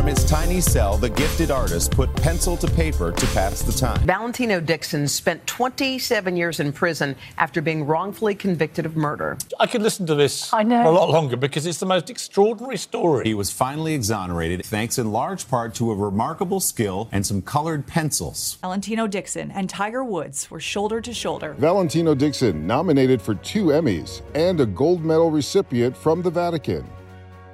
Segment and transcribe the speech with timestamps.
[0.00, 4.00] From his tiny cell, the gifted artist put pencil to paper to pass the time.
[4.06, 9.36] Valentino Dixon spent 27 years in prison after being wrongfully convicted of murder.
[9.58, 10.84] I could listen to this I know.
[10.84, 13.26] for a lot longer because it's the most extraordinary story.
[13.26, 17.86] He was finally exonerated thanks in large part to a remarkable skill and some colored
[17.86, 18.56] pencils.
[18.62, 21.54] Valentino Dixon and Tiger Woods were shoulder to shoulder.
[21.58, 26.88] Valentino Dixon nominated for two Emmys and a gold medal recipient from the Vatican.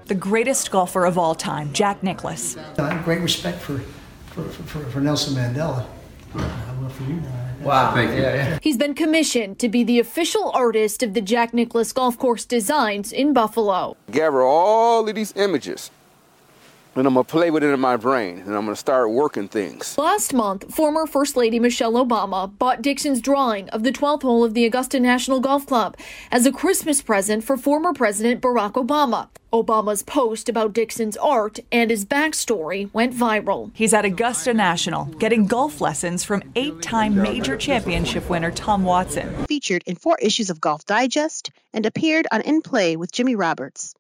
[0.07, 2.57] The greatest golfer of all time, Jack Nicklaus.
[2.79, 3.79] I have great respect for,
[4.27, 5.85] for, for, for Nelson Mandela.
[6.35, 7.21] I will for you.
[7.63, 7.93] Wow.
[7.93, 8.19] Thank you.
[8.23, 8.59] Yeah, yeah.
[8.63, 13.13] He's been commissioned to be the official artist of the Jack Nicklaus Golf Course designs
[13.13, 13.97] in Buffalo.
[14.13, 15.91] Gather all of these images
[16.97, 19.97] and I'm gonna play with it in my brain and I'm gonna start working things.
[19.99, 24.55] Last month, former First Lady Michelle Obama bought Dixon's drawing of the 12th hole of
[24.55, 25.97] the Augusta National Golf Club
[26.31, 29.29] as a Christmas present for former President Barack Obama.
[29.53, 33.71] Obama's post about Dixon's art and his backstory went viral.
[33.75, 39.33] He's at Augusta National getting golf lessons from eight time major championship winner Tom Watson.
[39.47, 43.95] Featured in four issues of Golf Digest and appeared on In Play with Jimmy Roberts.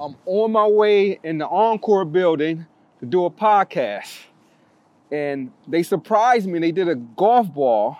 [0.00, 2.66] I'm on my way in the OnCore building
[3.00, 4.16] to do a podcast.
[5.10, 6.58] And they surprised me.
[6.60, 7.98] They did a golf ball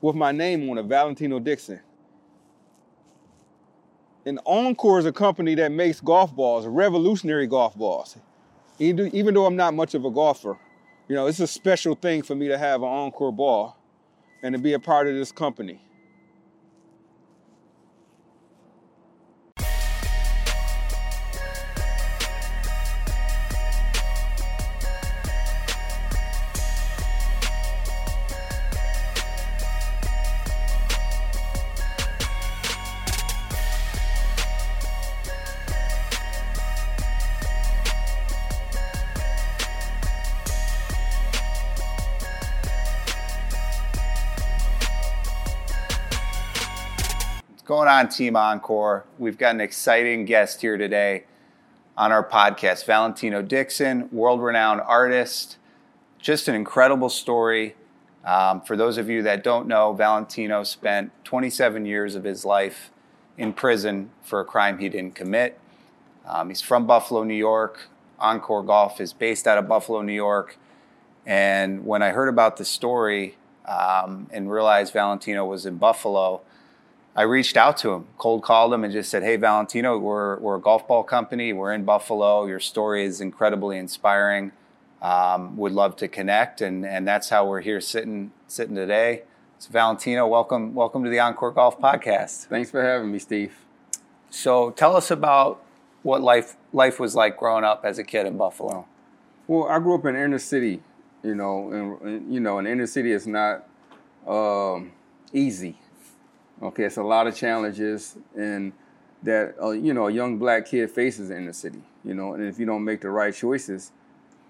[0.00, 1.80] with my name on it, Valentino Dixon.
[4.24, 8.16] And OnCore is a company that makes golf balls, revolutionary golf balls.
[8.78, 10.56] Even though I'm not much of a golfer,
[11.08, 13.76] you know, it's a special thing for me to have an OnCore ball
[14.42, 15.80] and to be a part of this company.
[47.68, 49.02] Going on, Team OnCore?
[49.18, 51.24] We've got an exciting guest here today
[51.98, 55.58] on our podcast Valentino Dixon, world renowned artist.
[56.18, 57.76] Just an incredible story.
[58.24, 62.90] Um, for those of you that don't know, Valentino spent 27 years of his life
[63.36, 65.60] in prison for a crime he didn't commit.
[66.26, 67.90] Um, he's from Buffalo, New York.
[68.18, 70.56] OnCore Golf is based out of Buffalo, New York.
[71.26, 73.36] And when I heard about the story
[73.66, 76.40] um, and realized Valentino was in Buffalo,
[77.18, 80.54] I reached out to him, cold called him, and just said, "Hey, Valentino, we're we're
[80.54, 81.52] a golf ball company.
[81.52, 82.46] We're in Buffalo.
[82.46, 84.52] Your story is incredibly inspiring.
[85.02, 89.22] Um, would love to connect, and and that's how we're here sitting sitting today."
[89.58, 92.46] So, Valentino, welcome welcome to the OnCore Golf Podcast.
[92.46, 93.52] Thanks for having me, Steve.
[94.30, 95.60] So, tell us about
[96.04, 98.86] what life life was like growing up as a kid in Buffalo.
[99.48, 100.82] Well, I grew up in inner city,
[101.24, 103.66] you know, and, you know, an inner city is not
[104.24, 104.92] um,
[105.32, 105.78] easy
[106.62, 108.72] Okay, it's a lot of challenges and
[109.22, 111.82] that uh, you know a young black kid faces in the city.
[112.04, 113.92] You know, and if you don't make the right choices,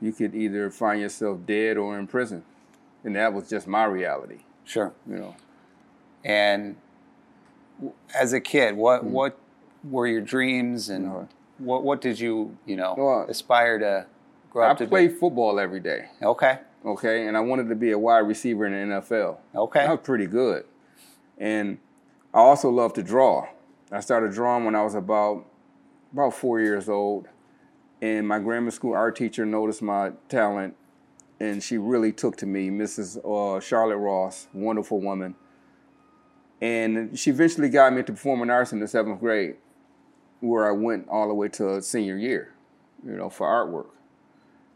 [0.00, 2.44] you could either find yourself dead or in prison,
[3.04, 4.40] and that was just my reality.
[4.64, 4.92] Sure.
[5.08, 5.36] You know.
[6.24, 6.76] And
[8.14, 9.12] as a kid, what mm-hmm.
[9.12, 9.38] what
[9.84, 11.28] were your dreams and no.
[11.58, 14.06] what what did you you know well, aspire to
[14.50, 14.84] grow I up to?
[14.84, 16.06] I played football every day.
[16.22, 16.58] Okay.
[16.84, 19.38] Okay, and I wanted to be a wide receiver in the NFL.
[19.52, 19.80] Okay.
[19.80, 20.64] I was pretty good,
[21.36, 21.78] and
[22.32, 23.48] I also love to draw.
[23.90, 25.46] I started drawing when I was about
[26.12, 27.28] about four years old,
[28.00, 30.74] and my grammar school art teacher noticed my talent,
[31.40, 33.18] and she really took to me, Mrs.
[33.24, 35.34] Uh, Charlotte Ross, wonderful woman,
[36.60, 39.56] and she eventually got me into performing arts in the seventh grade,
[40.40, 42.52] where I went all the way to senior year,
[43.04, 43.90] you know, for artwork.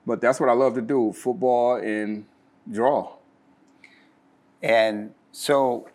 [0.06, 2.24] But that's what I love to do: football and
[2.70, 3.16] draw.
[4.62, 5.88] And so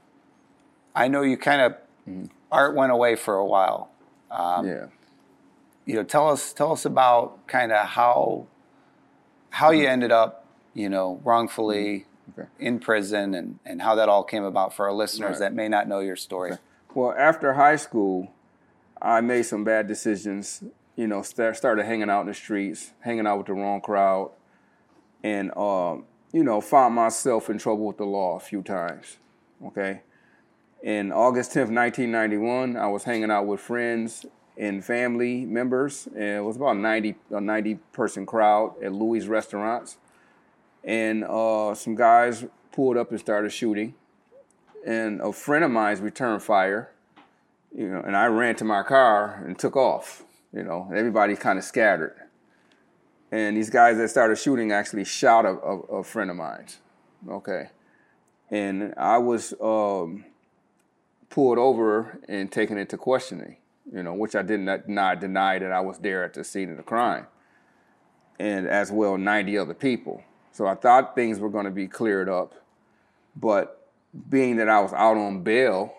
[0.98, 1.72] I know you kind of
[2.10, 2.26] mm-hmm.
[2.52, 3.92] art went away for a while.
[4.32, 4.88] Um, yeah.
[5.86, 8.48] You know, tell us tell us about kind of how
[9.52, 9.82] how mm-hmm.
[9.82, 12.42] you ended up, you know, wrongfully mm-hmm.
[12.42, 12.50] okay.
[12.60, 15.40] in prison and and how that all came about for our listeners right.
[15.40, 16.54] that may not know your story.
[16.54, 16.62] Okay.
[16.96, 18.34] Well, after high school,
[19.00, 20.64] I made some bad decisions.
[20.96, 24.32] You know, start, started hanging out in the streets, hanging out with the wrong crowd,
[25.24, 29.18] and um, you know, found myself in trouble with the law a few times.
[29.64, 30.02] Okay,
[30.84, 34.26] in August 10th, 1991, I was hanging out with friends
[34.58, 39.98] and family members, and it was about 90, a 90 person crowd at Louis Restaurants.
[40.84, 43.96] and uh, some guys pulled up and started shooting.
[44.86, 46.92] And a friend of mine's returned fire,
[47.76, 50.24] you know, and I ran to my car and took off.
[50.54, 52.16] You know, everybody kind of scattered.
[53.32, 56.68] And these guys that started shooting actually shot a, a, a friend of mine.
[57.28, 57.70] Okay,
[58.50, 60.24] and I was um,
[61.38, 63.58] pulled over and taken into questioning.
[63.94, 66.72] You know, which I did not, not deny that I was there at the scene
[66.72, 67.28] of the crime,
[68.40, 70.24] and as well 90 other people.
[70.52, 72.56] So I thought things were going to be cleared up,
[73.36, 73.88] but
[74.28, 75.94] being that I was out on bail,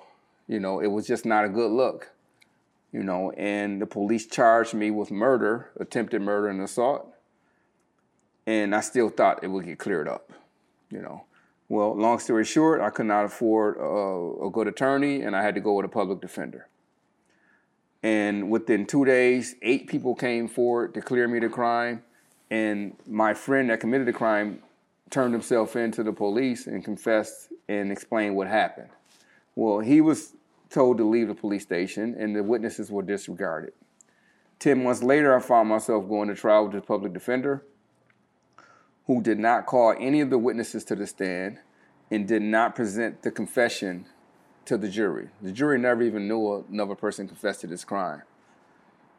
[0.49, 2.11] you know, it was just not a good look.
[2.93, 7.14] You know, and the police charged me with murder, attempted murder, and assault.
[8.44, 10.32] And I still thought it would get cleared up.
[10.91, 11.26] You know,
[11.69, 15.55] well, long story short, I could not afford a, a good attorney, and I had
[15.55, 16.69] to go with a public defender.
[18.03, 22.03] And within two days, eight people came forward to clear me the crime
[22.50, 24.62] and my friend that committed the crime
[25.11, 28.88] turned himself in to the police and confessed and explained what happened.
[29.55, 30.35] Well, he was
[30.70, 33.73] told to leave the police station, and the witnesses were disregarded.
[34.59, 37.65] Ten months later, I found myself going to trial with the public defender,
[39.08, 41.58] who did not call any of the witnesses to the stand
[42.10, 44.06] and did not present the confession
[44.66, 45.28] to the jury.
[45.43, 48.22] The jury never even knew another person confessed to this crime.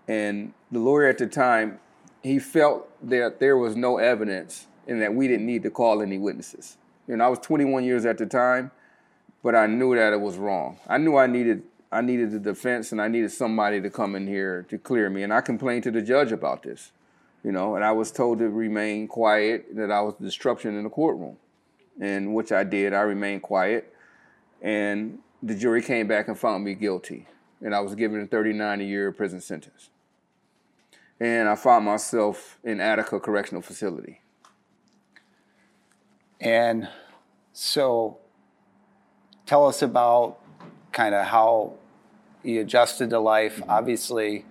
[0.08, 1.80] And the lawyer at the time
[2.22, 6.18] he felt that there was no evidence and that we didn't need to call any
[6.18, 6.78] witnesses.
[7.08, 8.72] You know, I was 21 years at the time,
[9.44, 10.80] but I knew that it was wrong.
[10.88, 14.28] I knew I needed I needed the defense and I needed somebody to come in
[14.28, 15.24] here to clear me.
[15.24, 16.92] And I complained to the judge about this,
[17.44, 20.90] you know, and I was told to remain quiet, that I was disruption in the
[20.90, 21.38] courtroom.
[22.02, 22.94] And which I did.
[22.94, 23.94] I remained quiet.
[24.62, 27.28] And the jury came back and found me guilty.
[27.62, 29.90] And I was given a 39 year prison sentence
[31.20, 34.22] and I found myself in Attica Correctional Facility.
[36.40, 36.88] And
[37.52, 38.18] so
[39.46, 40.40] tell us about
[40.94, 41.74] kind of how
[42.44, 43.62] you adjusted to life.
[43.68, 44.46] Obviously,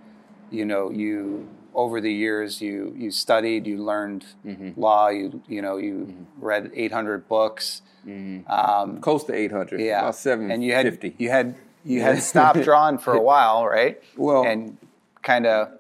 [0.51, 4.79] you know, you over the years you you studied, you learned mm-hmm.
[4.79, 6.45] law, you you know, you mm-hmm.
[6.45, 7.83] read 800 books.
[8.05, 8.51] Mm-hmm.
[8.51, 9.81] Um, Close to 800.
[9.81, 10.01] Yeah.
[10.01, 10.55] About 750.
[10.55, 11.55] And you had you had
[11.85, 14.03] you had stopped drawing for a while, right?
[14.17, 14.77] Well, and
[15.23, 15.71] kind of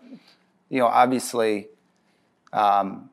[0.68, 1.66] you know, obviously,
[2.52, 3.10] um,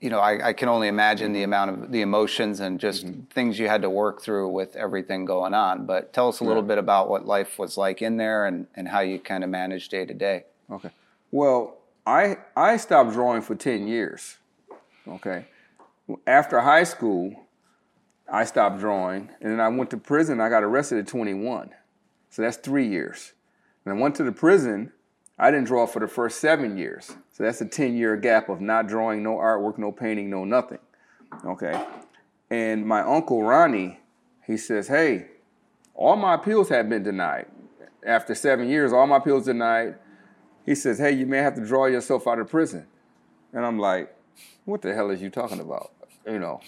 [0.00, 3.22] you know, I, I, can only imagine the amount of the emotions and just mm-hmm.
[3.32, 5.86] things you had to work through with everything going on.
[5.86, 8.88] But tell us a little bit about what life was like in there and, and
[8.88, 10.44] how you kind of managed day to day.
[10.70, 10.90] Okay.
[11.30, 11.77] Well,
[12.08, 14.38] I I stopped drawing for ten years.
[15.06, 15.46] Okay.
[16.26, 17.46] After high school,
[18.30, 20.40] I stopped drawing, and then I went to prison.
[20.40, 21.70] I got arrested at 21,
[22.30, 23.32] so that's three years.
[23.84, 24.92] And I went to the prison
[25.38, 27.12] I didn't draw for the first seven years.
[27.32, 30.80] So that's a 10 year gap of not drawing, no artwork, no painting, no nothing.
[31.44, 31.80] Okay.
[32.50, 34.00] And my uncle Ronnie,
[34.46, 35.26] he says, Hey,
[35.94, 37.46] all my appeals have been denied.
[38.04, 39.96] After seven years, all my appeals denied.
[40.68, 42.86] He says, Hey, you may have to draw yourself out of prison.
[43.54, 44.14] And I'm like,
[44.66, 45.92] What the hell is you talking about?
[46.26, 46.60] You know.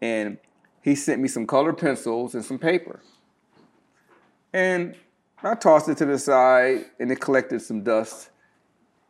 [0.00, 0.38] And
[0.80, 3.02] he sent me some colored pencils and some paper.
[4.54, 4.96] And
[5.42, 8.30] I tossed it to the side and it collected some dust.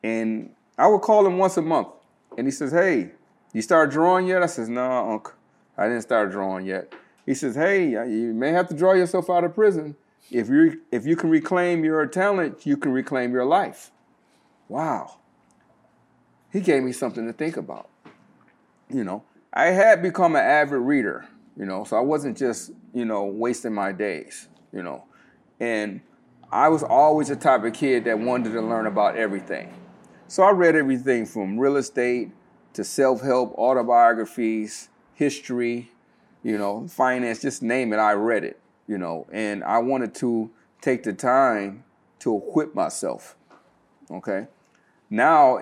[0.02, 1.88] And I would call him once a month.
[2.36, 3.12] And he says, Hey,
[3.52, 4.42] you start drawing yet?
[4.42, 5.32] I says, No, nah, Unc.
[5.78, 6.92] I didn't start drawing yet.
[7.26, 9.94] He says, Hey, you may have to draw yourself out of prison.
[10.32, 13.92] If you if you can reclaim your talent, you can reclaim your life.
[14.68, 15.18] Wow.
[16.52, 17.88] He gave me something to think about.
[18.88, 23.04] You know, I had become an avid reader, you know, so I wasn't just, you
[23.04, 25.04] know, wasting my days, you know.
[25.58, 26.00] And
[26.50, 29.74] I was always the type of kid that wanted to learn about everything.
[30.28, 32.30] So I read everything from real estate
[32.74, 35.90] to self help, autobiographies, history,
[36.42, 40.50] you know, finance, just name it, I read it, you know, and I wanted to
[40.80, 41.84] take the time
[42.20, 43.36] to equip myself.
[44.10, 44.46] Okay.
[45.08, 45.60] Now,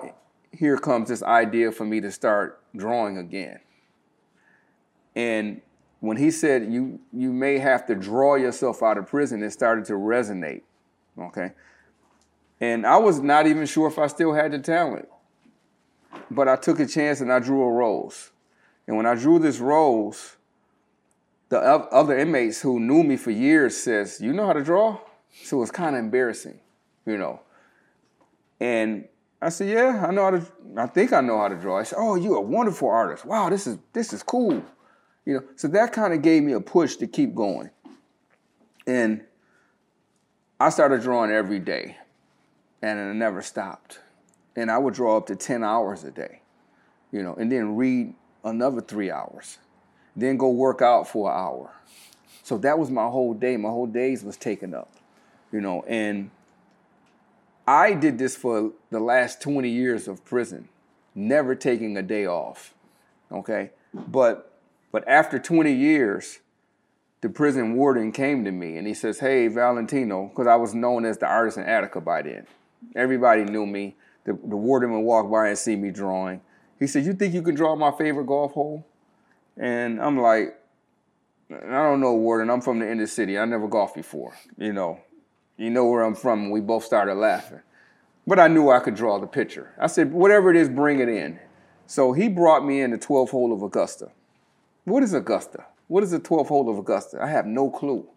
[0.51, 3.59] here comes this idea for me to start drawing again.
[5.15, 5.61] And
[5.99, 9.85] when he said you you may have to draw yourself out of prison, it started
[9.85, 10.61] to resonate.
[11.17, 11.51] Okay.
[12.61, 15.07] And I was not even sure if I still had the talent.
[16.31, 18.31] But I took a chance and I drew a rose.
[18.87, 20.37] And when I drew this rose,
[21.49, 24.99] the other inmates who knew me for years says, "You know how to draw?"
[25.43, 26.59] So it was kind of embarrassing,
[27.05, 27.41] you know.
[28.59, 29.07] And
[29.45, 30.45] I said, "Yeah, I know how to.
[30.75, 33.25] I think I know how to draw." I said, "Oh, you're a wonderful artist.
[33.25, 34.63] Wow, this is this is cool."
[35.23, 37.69] You know, so that kind of gave me a push to keep going.
[38.87, 39.23] And
[40.59, 41.97] I started drawing every day,
[42.81, 43.99] and it never stopped.
[44.55, 46.41] And I would draw up to 10 hours a day,
[47.11, 49.59] you know, and then read another three hours,
[50.15, 51.71] then go work out for an hour.
[52.41, 53.57] So that was my whole day.
[53.57, 54.91] My whole days was taken up,
[55.51, 55.83] you know.
[55.87, 56.31] And
[57.67, 60.69] I did this for the last 20 years of prison,
[61.15, 62.73] never taking a day off.
[63.31, 64.51] Okay, but
[64.91, 66.39] but after 20 years,
[67.21, 71.05] the prison warden came to me and he says, "Hey, Valentino," because I was known
[71.05, 72.45] as the artist in Attica by then.
[72.95, 73.95] Everybody knew me.
[74.25, 76.41] The, the warden would walk by and see me drawing.
[76.79, 78.85] He said, "You think you can draw my favorite golf hole?"
[79.57, 80.55] And I'm like,
[81.51, 82.51] "I don't know, warden.
[82.51, 83.39] I'm from the inner city.
[83.39, 84.35] I never golfed before.
[84.57, 84.99] You know,
[85.57, 87.61] you know where I'm from." And we both started laughing.
[88.27, 89.71] But I knew I could draw the picture.
[89.79, 91.39] I said, "Whatever it is, bring it in."
[91.87, 94.11] So he brought me in the 12th hole of Augusta.
[94.85, 95.65] What is Augusta?
[95.87, 97.21] What is the 12th hole of Augusta?
[97.21, 98.07] I have no clue.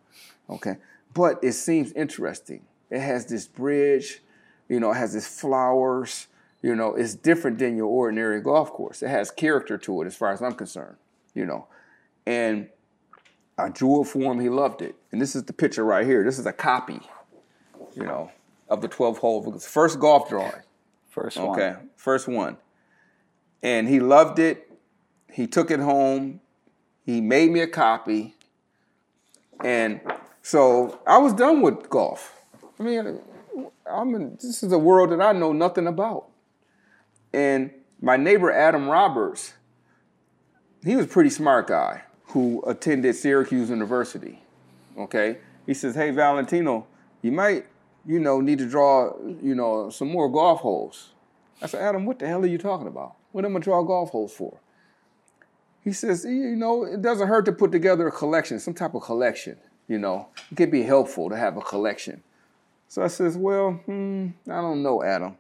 [0.49, 0.77] Okay.
[1.13, 2.63] But it seems interesting.
[2.91, 4.23] It has this bridge,
[4.69, 6.27] you know, it has these flowers,
[6.63, 9.03] you know, it's different than your ordinary golf course.
[9.03, 10.97] It has character to it as far as I'm concerned,
[11.35, 11.67] you know.
[12.27, 12.69] And
[13.57, 14.95] I drew it for him, he loved it.
[15.13, 16.25] And this is the picture right here.
[16.25, 17.01] This is a copy,
[17.99, 18.31] you know,
[18.69, 20.63] of the 12 hole of First golf drawing.
[21.09, 21.49] First one.
[21.51, 21.77] Okay.
[21.97, 22.57] First one.
[23.63, 24.71] And he loved it.
[25.33, 26.41] He took it home.
[27.05, 28.37] He made me a copy.
[29.65, 30.01] And
[30.43, 32.41] so I was done with golf.
[32.79, 33.21] I mean,
[33.91, 36.27] I'm in, this is a world that I know nothing about.
[37.33, 39.55] And my neighbor Adam Roberts,
[40.85, 44.43] he was a pretty smart guy who attended Syracuse University.
[44.97, 45.39] Okay?
[45.67, 46.87] He says, "Hey Valentino,
[47.23, 47.67] you might,
[48.09, 51.13] you know, need to draw, you know, some more golf holes."
[51.63, 53.15] I said, "Adam, what the hell are you talking about?
[53.31, 54.59] What am I draw golf holes for?"
[55.85, 59.03] He says, "You know, it doesn't hurt to put together a collection, some type of
[59.03, 59.59] collection.
[59.87, 62.25] You know, it could be helpful to have a collection."
[62.89, 65.37] So I says, "Well, hmm, I don't know, Adam."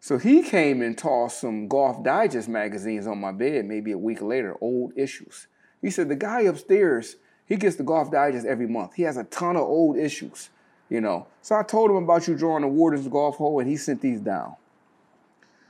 [0.00, 4.22] So he came and tossed some Golf Digest magazines on my bed maybe a week
[4.22, 5.48] later, old issues.
[5.82, 8.94] He said, The guy upstairs, he gets the Golf Digest every month.
[8.94, 10.50] He has a ton of old issues,
[10.88, 11.26] you know.
[11.42, 14.20] So I told him about you drawing the Warden's golf hole, and he sent these
[14.20, 14.56] down.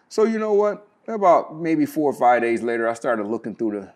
[0.09, 0.87] So you know what?
[1.07, 3.93] About maybe four or five days later, I started looking through the,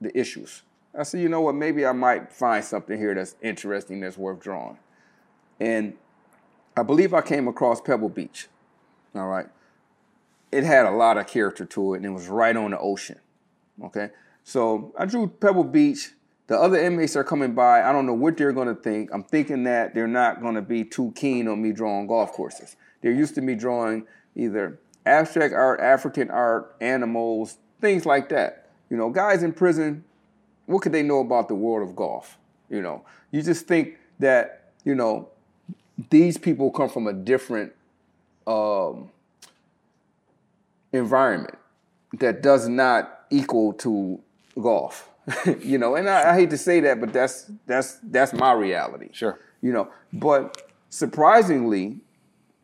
[0.00, 0.62] the issues.
[0.96, 1.54] I said, you know what?
[1.54, 4.78] Maybe I might find something here that's interesting, that's worth drawing.
[5.58, 5.94] And
[6.76, 8.48] I believe I came across Pebble Beach.
[9.14, 9.46] All right
[10.52, 13.18] it had a lot of character to it and it was right on the ocean.
[13.82, 14.10] Okay.
[14.44, 16.12] So I drew Pebble Beach.
[16.52, 17.82] The other inmates are coming by.
[17.82, 19.08] I don't know what they're going to think.
[19.10, 22.76] I'm thinking that they're not going to be too keen on me drawing golf courses.
[23.00, 24.06] They're used to me drawing
[24.36, 28.68] either abstract art, African art, animals, things like that.
[28.90, 30.04] You know, guys in prison,
[30.66, 32.36] what could they know about the world of golf?
[32.68, 35.30] You know, you just think that, you know,
[36.10, 37.72] these people come from a different
[38.46, 39.08] um,
[40.92, 41.56] environment
[42.18, 44.20] that does not equal to
[44.60, 45.08] golf.
[45.60, 49.08] you know, and I, I, hate to say that, but that's that's that's my reality.
[49.12, 49.38] Sure.
[49.60, 52.00] You know, but surprisingly,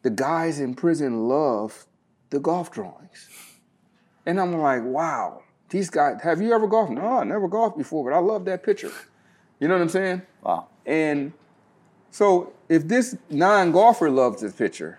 [0.02, 1.86] the guys in prison love
[2.30, 3.28] the golf drawings.
[4.26, 6.92] And I'm like, wow, these guys, have you ever golfed?
[6.92, 8.92] No, I never golfed before, but I love that picture.
[9.60, 10.22] You know what I'm saying?
[10.42, 10.68] Wow.
[10.84, 11.32] And
[12.10, 14.98] so if this non-golfer loves this picture,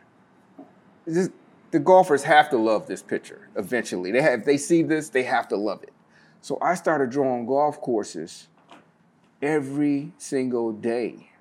[1.06, 1.30] this,
[1.72, 4.12] the golfers have to love this picture eventually.
[4.12, 5.94] They have, if they see this, they have to love it.
[6.41, 8.48] So I started drawing golf courses
[9.41, 11.31] every single day.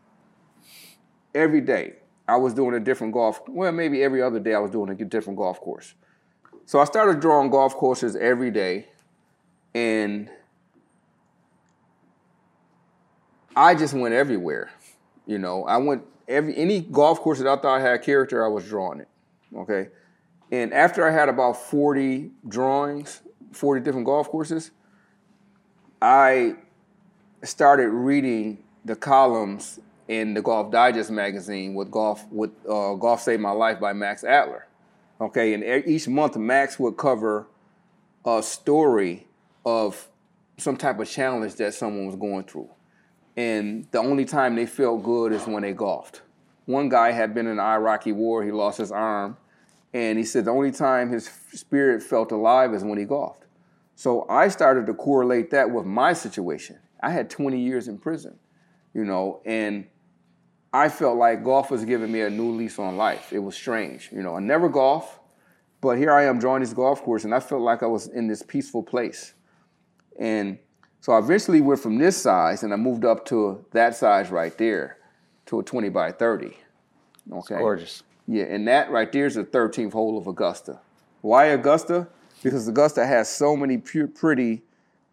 [1.34, 1.94] Every day.
[2.26, 5.04] I was doing a different golf, well, maybe every other day I was doing a
[5.04, 5.94] different golf course.
[6.66, 8.88] So I started drawing golf courses every day,
[9.74, 10.28] and
[13.56, 14.70] I just went everywhere.
[15.26, 18.66] You know, I went every any golf course that I thought had character, I was
[18.66, 19.08] drawing it.
[19.56, 19.88] Okay.
[20.52, 24.70] And after I had about 40 drawings, 40 different golf courses,
[26.00, 26.56] I
[27.42, 33.42] started reading the columns in the Golf Digest magazine with Golf with uh, Golf Saved
[33.42, 34.66] My Life by Max Adler.
[35.20, 37.46] Okay, and each month Max would cover
[38.24, 39.26] a story
[39.66, 40.08] of
[40.56, 42.70] some type of challenge that someone was going through.
[43.36, 46.22] And the only time they felt good is when they golfed.
[46.66, 49.36] One guy had been in the Iraqi war, he lost his arm
[49.92, 53.44] and he said the only time his spirit felt alive is when he golfed.
[53.98, 56.78] So I started to correlate that with my situation.
[57.02, 58.38] I had 20 years in prison,
[58.94, 59.88] you know, and
[60.72, 63.32] I felt like golf was giving me a new lease on life.
[63.32, 64.10] It was strange.
[64.12, 65.18] You know, I never golf,
[65.80, 68.28] but here I am drawing this golf course, and I felt like I was in
[68.28, 69.34] this peaceful place.
[70.16, 70.60] And
[71.00, 74.56] so I eventually went from this size and I moved up to that size right
[74.56, 74.98] there
[75.46, 76.46] to a 20 by 30.
[76.46, 76.56] Okay.
[77.36, 78.02] It's gorgeous.
[78.28, 80.78] Yeah, and that right there is the 13th hole of Augusta.
[81.20, 82.06] Why Augusta?
[82.42, 84.62] Because Augusta has so many pu- pretty,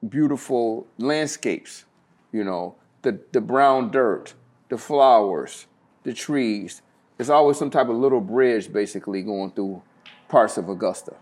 [0.07, 1.85] beautiful landscapes.
[2.31, 4.33] You know, the the brown dirt,
[4.69, 5.67] the flowers,
[6.03, 6.81] the trees.
[7.17, 9.81] There's always some type of little bridge basically going through
[10.27, 11.15] parts of Augusta,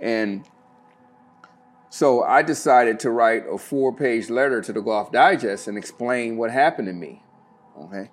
[0.00, 0.44] and
[1.92, 6.50] so I decided to write a four-page letter to the Golf Digest and explain what
[6.50, 7.22] happened to me.
[7.78, 8.10] Okay.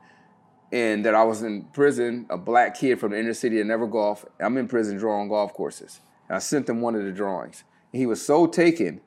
[0.69, 3.87] And that I was in prison, a black kid from the inner city that never
[3.87, 4.25] golfed.
[4.37, 6.01] I'm in prison drawing golf courses.
[6.29, 7.63] I sent him one of the drawings.
[7.91, 9.01] He was so taken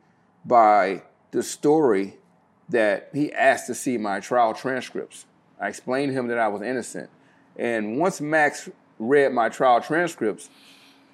[0.45, 2.19] by the story
[2.69, 5.27] that he asked to see my trial transcripts.
[5.61, 7.11] I explained to him that I was innocent.
[7.57, 10.51] And once Max read my trial transcripts,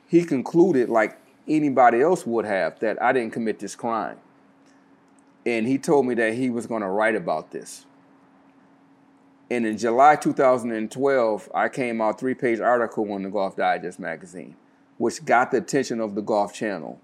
[0.07, 4.19] he concluded, like anybody else would have that I didn't commit this crime.
[5.45, 7.87] And he told me that he was going to write about this.
[9.51, 14.57] And in July 2012, I came out three page article on the Golf Digest magazine,
[14.99, 17.01] which got the attention of the Golf Channel.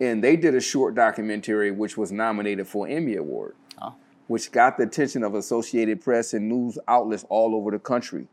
[0.00, 3.94] And they did a short documentary which was nominated for Emmy Award, oh.
[4.26, 8.26] which got the attention of Associated Press and news outlets all over the country,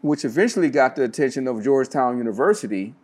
[0.00, 2.94] which eventually got the attention of Georgetown University,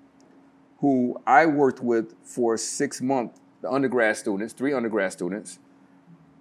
[0.80, 5.60] who I worked with for six months, the undergrad students, three undergrad students,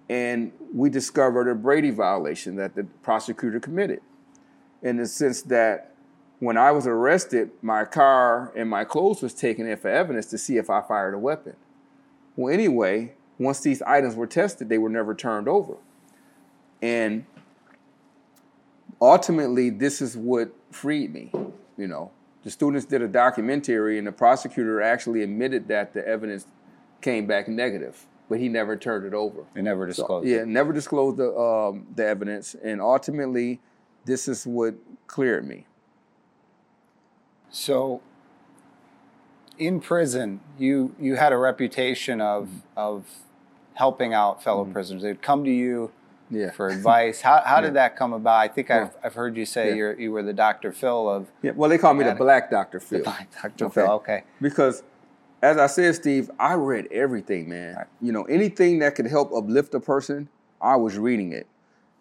[0.08, 4.00] and we discovered a Brady violation that the prosecutor committed
[4.82, 5.91] in the sense that
[6.42, 10.38] when I was arrested, my car and my clothes was taken in for evidence to
[10.38, 11.54] see if I fired a weapon.
[12.34, 15.76] Well, anyway, once these items were tested, they were never turned over.
[16.82, 17.26] And
[19.00, 21.30] ultimately, this is what freed me,
[21.78, 22.10] you know
[22.42, 26.44] the students did a documentary, and the prosecutor actually admitted that the evidence
[27.00, 29.44] came back negative, but he never turned it over.
[29.54, 30.26] They never disclosed.
[30.26, 33.60] So, yeah, never disclosed the um, the evidence, and ultimately,
[34.04, 34.74] this is what
[35.06, 35.66] cleared me.
[37.52, 38.00] So,
[39.58, 43.04] in prison, you you had a reputation of of
[43.74, 44.72] helping out fellow mm-hmm.
[44.72, 45.02] prisoners.
[45.02, 45.92] They'd come to you
[46.32, 46.50] yeah.
[46.50, 47.20] for advice.
[47.20, 47.60] How, how yeah.
[47.62, 48.38] did that come about?
[48.38, 50.72] I think I've, I've heard you say you you were the Dr.
[50.72, 51.30] Phil of.
[51.42, 52.80] Yeah, well, they call me the Black Dr.
[52.80, 52.98] Phil.
[52.98, 53.66] The Black Dr.
[53.66, 53.74] Okay.
[53.74, 54.24] Phil, okay.
[54.40, 54.82] Because,
[55.42, 57.76] as I said, Steve, I read everything, man.
[57.76, 57.86] Right.
[58.00, 60.28] You know, anything that could help uplift a person,
[60.60, 61.46] I was reading it.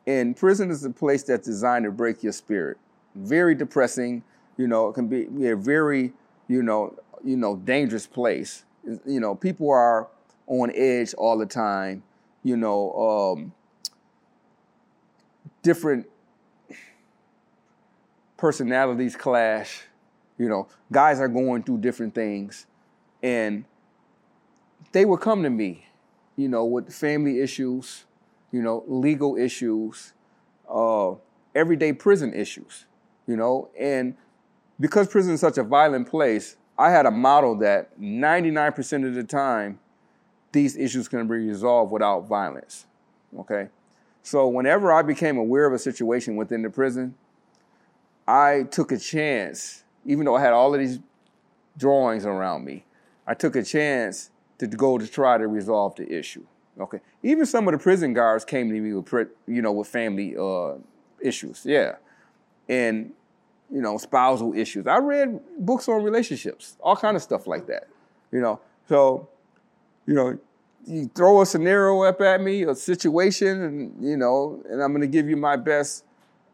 [0.08, 2.78] And prison is a place that's designed to break your spirit.
[3.16, 4.24] Very depressing.
[4.62, 6.13] You know, it can be, be a very,
[6.47, 8.63] you know, you know, dangerous place.
[9.08, 10.08] You know, people are
[10.45, 12.04] on edge all the time.
[12.43, 13.54] You know, um,
[15.63, 16.06] different
[18.38, 19.82] personalities clash.
[20.38, 22.67] You know, guys are going through different things.
[23.24, 23.65] And
[24.91, 25.88] they would come to me,
[26.36, 28.06] you know, with family issues,
[28.52, 30.13] you know, legal issues,
[30.69, 31.13] uh,
[31.56, 32.86] everyday prison issues,
[33.26, 33.67] you know.
[33.80, 34.15] And
[34.82, 39.24] because prison is such a violent place, I had a model that 99% of the
[39.24, 39.80] time,
[40.52, 42.88] these issues can be resolved without violence.
[43.38, 43.70] Okay?
[44.24, 47.15] So whenever I became aware of a situation within the prison,
[48.28, 51.00] I took a chance, even though I had all of these
[51.78, 52.84] drawings around me,
[53.28, 56.46] I took a chance to go to try to resolve the issue.
[56.80, 57.00] Okay.
[57.24, 60.74] Even some of the prison guards came to me with, you know, with family uh,
[61.22, 61.62] issues.
[61.65, 61.96] Yeah.
[62.67, 63.13] And,
[63.72, 64.86] you know, spousal issues.
[64.86, 67.88] I read books on relationships, all kind of stuff like that.
[68.32, 69.30] You know, so,
[70.06, 70.38] you know,
[70.86, 75.02] you throw a scenario up at me, a situation, and you know, and I'm going
[75.02, 76.04] to give you my best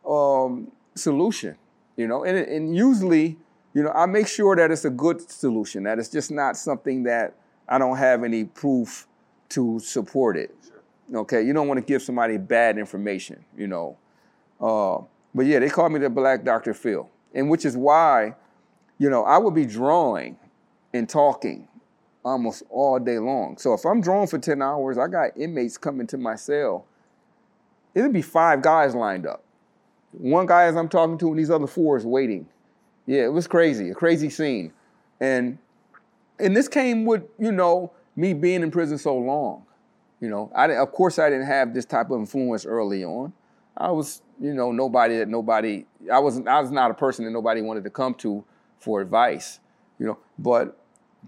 [0.07, 1.57] um, solution.
[1.95, 3.37] You know, and, and usually,
[3.73, 5.83] you know, I make sure that it's a good solution.
[5.83, 7.35] That it's just not something that
[7.67, 9.07] I don't have any proof
[9.49, 10.53] to support it.
[11.13, 13.43] Okay, you don't want to give somebody bad information.
[13.57, 13.97] You know,
[14.59, 14.99] uh,
[15.37, 18.33] but yeah, they called me the Black Doctor Phil, and which is why,
[18.97, 20.35] you know, I would be drawing
[20.95, 21.67] and talking
[22.25, 23.59] almost all day long.
[23.59, 26.87] So if I'm drawing for 10 hours, I got inmates coming to my cell.
[27.93, 29.43] It'll be five guys lined up.
[30.11, 32.47] One guy as I'm talking to, and these other four is waiting.
[33.05, 34.73] Yeah, it was crazy, a crazy scene.
[35.19, 35.59] And
[36.39, 39.67] and this came with, you know, me being in prison so long.
[40.19, 43.33] You know, I of course I didn't have this type of influence early on.
[43.77, 47.31] I was, you know, nobody that nobody I wasn't I was not a person that
[47.31, 48.43] nobody wanted to come to
[48.79, 49.59] for advice,
[49.99, 50.17] you know.
[50.37, 50.79] But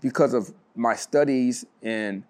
[0.01, 2.23] because of my studies and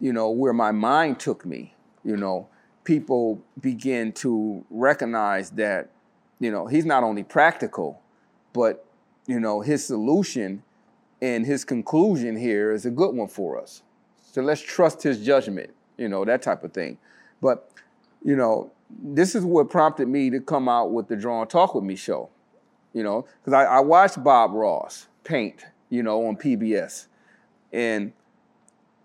[0.00, 2.48] you know where my mind took me you know
[2.84, 5.90] people begin to recognize that
[6.38, 8.00] you know he's not only practical
[8.52, 8.86] but
[9.26, 10.62] you know his solution
[11.20, 13.82] and his conclusion here is a good one for us
[14.22, 16.96] so let's trust his judgment you know that type of thing
[17.40, 17.70] but
[18.24, 21.74] you know this is what prompted me to come out with the draw and talk
[21.74, 22.30] with me show
[22.92, 27.06] you know because I, I watched bob ross paint you know on pbs
[27.72, 28.12] And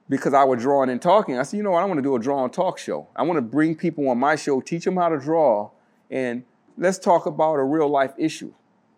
[0.10, 2.16] because I was drawing and talking, I said, you know what, I want to do
[2.16, 3.08] a draw and talk show.
[3.16, 5.72] I want to bring people on my show, teach them how to draw,
[6.12, 6.44] and
[6.78, 8.54] let's talk about a real life issue.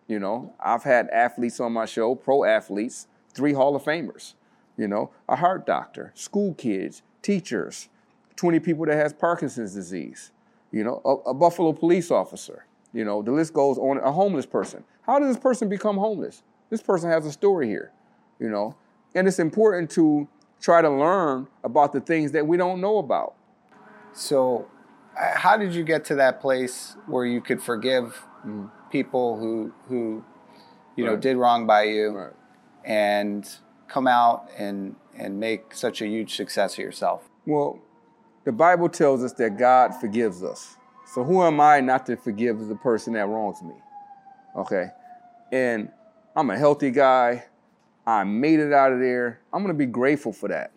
[0.08, 4.34] You know, I've had athletes on my show, pro athletes, three Hall of Famers,
[4.76, 7.88] you know, a heart doctor, school kids, teachers,
[8.36, 10.30] 20 people that has Parkinson's disease,
[10.72, 14.46] you know, a, a Buffalo police officer, you know, the list goes on, a homeless
[14.46, 14.84] person.
[15.02, 16.42] How does this person become homeless?
[16.70, 17.92] This person has a story here,
[18.40, 18.74] you know,
[19.14, 20.26] and it's important to
[20.60, 23.34] try to learn about the things that we don't know about.
[24.12, 24.66] So,
[25.14, 28.66] how did you get to that place where you could forgive Mm-hmm.
[28.92, 30.22] people who who
[30.94, 32.32] you know did wrong by you Right.
[32.84, 33.48] and
[33.88, 37.28] come out and and make such a huge success of yourself?
[37.44, 37.80] Well,
[38.46, 40.76] the Bible tells us that God forgives us.
[41.12, 43.74] So who am I not to forgive the person that wrongs me?
[44.54, 44.86] Okay.
[45.50, 45.90] And
[46.36, 47.44] I'm a healthy guy.
[48.06, 49.40] I made it out of there.
[49.52, 50.70] I'm going to be grateful for that.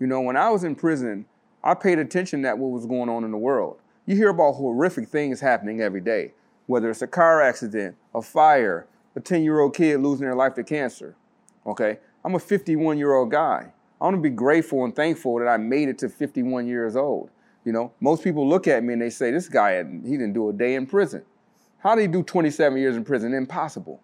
[0.00, 1.24] You know, when I was in prison,
[1.62, 3.78] I paid attention at what was going on in the world.
[4.04, 6.32] You hear about horrific things happening every day,
[6.66, 10.54] whether it's a car accident, a fire, a 10 year old kid losing their life
[10.54, 11.14] to cancer.
[11.66, 12.00] Okay.
[12.24, 13.72] I'm a 51 year old guy.
[14.02, 17.30] I want to be grateful and thankful that I made it to 51 years old.
[17.64, 20.48] You know, most people look at me and they say, this guy, he didn't do
[20.48, 21.22] a day in prison.
[21.78, 23.32] How did he do 27 years in prison?
[23.32, 24.00] Impossible.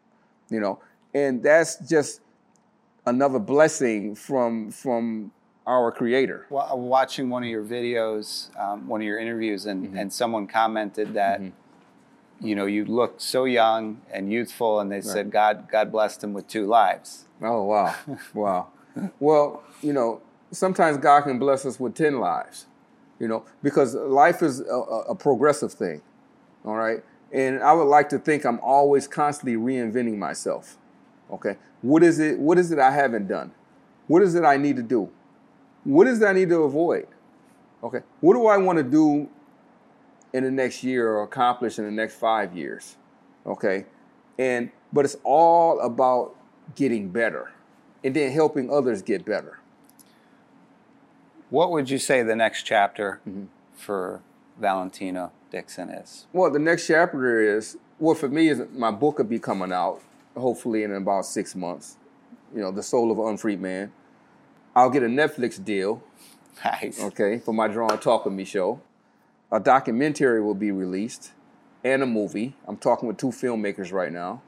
[0.51, 0.79] You know,
[1.13, 2.21] and that's just
[3.07, 5.33] another blessing from from
[5.67, 6.47] our creator.
[6.49, 9.99] Wa- Watching one of your videos, um, one of your interviews, and, Mm-hmm.
[9.99, 11.41] and someone commented that
[12.41, 16.33] you know you looked so young and youthful, and they said God God blessed him
[16.35, 17.25] with two lives.
[17.43, 17.95] Oh wow,
[18.35, 18.69] wow.
[19.21, 22.67] Well, you know, sometimes God can bless us with ten lives,
[23.19, 26.03] you know, because life is a, a a progressive thing.
[26.65, 30.77] All right, and I would like to think I'm always constantly reinventing myself.
[31.31, 32.39] Okay, what is it?
[32.39, 33.53] What is it I haven't done?
[34.07, 35.11] What is it I need to do?
[35.85, 37.07] What is it I need to avoid?
[37.83, 39.29] Okay, what do I want to do
[40.33, 42.97] in the next year or accomplish in the next five years?
[43.47, 43.87] Okay,
[44.39, 46.35] and but it's all about
[46.75, 47.51] getting better
[48.09, 49.59] and then helping others get better.
[51.51, 53.45] What would you say the next chapter Mm-hmm.
[53.77, 54.23] for
[54.59, 56.27] Valentino Dixon is?
[56.33, 60.01] Well, the next chapter is well for me is my book will be coming out
[60.35, 61.97] hopefully in about six months.
[62.55, 63.93] You know, the soul of an unfreed man.
[64.75, 66.03] I'll get a Netflix deal.
[66.65, 66.99] Nice.
[67.03, 68.81] Okay, for my Draw and Talk with Me show.
[69.53, 71.33] A documentary will be released
[71.85, 72.57] and a movie.
[72.67, 74.41] I'm talking with two filmmakers right now.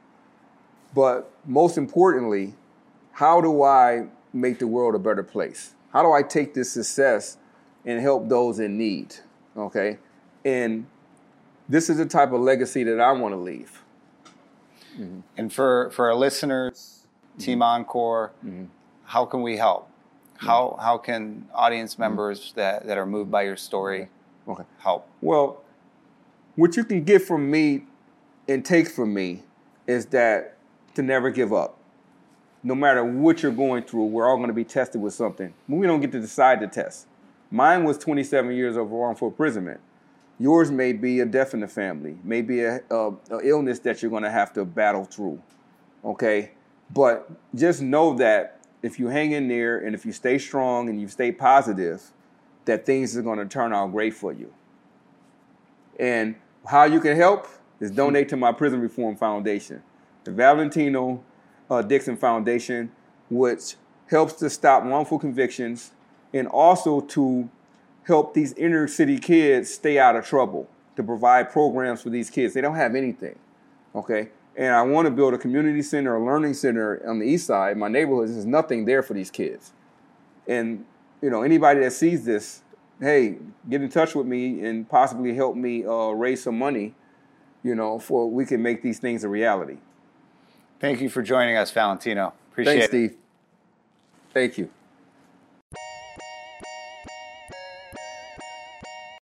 [0.95, 2.55] But most importantly,
[3.13, 5.73] how do I make the world a better place?
[5.93, 7.37] How do I take this success
[7.85, 9.15] and help those in need?
[9.57, 9.97] Okay?
[10.45, 10.85] And
[11.67, 13.81] this is the type of legacy that I want to leave.
[15.37, 16.97] And for, for our listeners,
[17.31, 17.39] Mm-hmm.
[17.45, 18.31] Team OnCore,
[19.05, 19.89] how can we help?
[20.35, 22.01] How, how can audience Mm-hmm.
[22.01, 24.09] members that, that are moved by your story
[24.49, 24.63] Okay.
[24.79, 25.07] help?
[25.21, 25.61] Well,
[26.57, 27.85] what you can get from me
[28.49, 29.43] and take from me
[29.87, 30.57] is that
[30.95, 31.77] to never give up.
[32.63, 35.53] No matter what you're going through, we're all going to be tested with something.
[35.67, 37.07] We don't get to decide the test.
[37.49, 39.79] Mine was 27 years of wrongful imprisonment.
[40.39, 44.11] Yours may be a death in the family, maybe a, a, a illness that you're
[44.11, 45.41] going to have to battle through.
[46.03, 46.51] Okay,
[46.93, 50.99] but just know that if you hang in there and if you stay strong and
[50.99, 52.11] you stay positive,
[52.65, 54.53] that things are going to turn out great for you.
[55.99, 57.47] And how you can help
[57.79, 59.83] is donate to my Prison Reform Foundation,
[60.23, 61.23] the Valentino
[61.71, 62.91] uh, Dixon Foundation,
[63.29, 63.75] which
[64.09, 65.91] helps to stop wrongful convictions
[66.33, 67.49] and also to
[68.03, 72.53] help these inner city kids stay out of trouble, to provide programs for these kids.
[72.53, 73.39] They don't have anything,
[73.95, 74.29] okay?
[74.57, 77.77] And I want to build a community center, a learning center on the east side,
[77.77, 78.27] my neighborhood.
[78.27, 79.71] There's nothing there for these kids.
[80.45, 80.83] And,
[81.21, 82.63] you know, anybody that sees this,
[82.99, 83.37] hey,
[83.69, 86.95] get in touch with me and possibly help me uh, raise some money,
[87.63, 89.77] you know, for we can make these things a reality.
[90.81, 92.33] Thank you for joining us, Valentino.
[92.51, 92.89] Appreciate Thanks, it.
[92.89, 93.17] Steve.
[94.33, 94.69] Thank you.